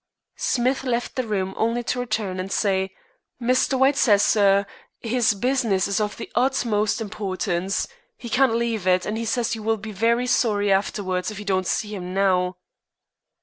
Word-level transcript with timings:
Smith 0.39 0.83
left 0.83 1.15
the 1.15 1.27
room 1.27 1.53
only 1.57 1.83
to 1.83 1.99
return 1.99 2.39
and 2.39 2.51
say: 2.51 2.89
"Mr. 3.39 3.77
White 3.77 3.95
says, 3.95 4.23
sir, 4.23 4.65
'is 5.03 5.35
business 5.35 5.87
is 5.87 6.01
of 6.01 6.17
the 6.17 6.27
hutmost 6.33 6.99
himportance. 6.99 7.85
'E 8.19 8.27
can't 8.27 8.55
leave 8.55 8.87
it; 8.87 9.05
and 9.05 9.15
'e 9.15 9.25
says 9.25 9.53
you 9.53 9.61
will 9.61 9.77
be 9.77 9.91
very 9.91 10.25
sorry 10.25 10.71
afterwards 10.71 11.29
if 11.29 11.37
you 11.37 11.45
don't 11.45 11.67
see 11.67 11.93
'im 11.95 12.15
now." 12.15 12.57